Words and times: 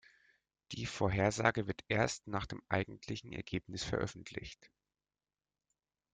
Die 0.71 0.87
Vorhersage 0.87 1.67
wird 1.67 1.83
erst 1.87 2.25
nach 2.27 2.47
dem 2.47 2.59
eigentlichen 2.69 3.33
Ereignis 3.33 3.83
veröffentlicht. 3.83 4.71